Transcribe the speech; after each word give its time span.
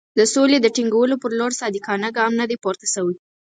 د 0.17 0.19
سولې 0.33 0.57
د 0.61 0.67
ټینګولو 0.75 1.15
پر 1.21 1.31
لور 1.39 1.51
صادقانه 1.61 2.09
ګام 2.17 2.31
نه 2.39 2.45
دی 2.49 2.57
پورته 2.63 2.85
شوی. 2.93 3.15